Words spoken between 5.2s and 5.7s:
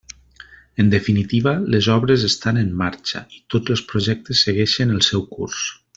curs.